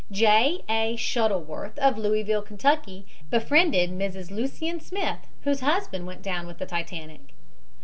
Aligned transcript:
J. 0.11 0.63
A. 0.67 0.95
Shuttleworth, 0.95 1.77
of 1.77 1.95
Louisville, 1.95 2.41
Ky., 2.41 3.05
befriended 3.29 3.91
Mrs. 3.91 4.31
Lucien 4.31 4.79
Smith, 4.79 5.19
whose 5.43 5.59
husband 5.59 6.07
went 6.07 6.23
down 6.23 6.47
with 6.47 6.57
the 6.57 6.65
Titanic. 6.65 7.35